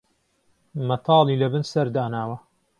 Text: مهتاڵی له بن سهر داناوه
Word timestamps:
مهتاڵی 0.87 1.35
له 1.41 1.47
بن 1.53 1.63
سهر 1.71 1.87
داناوه 1.95 2.37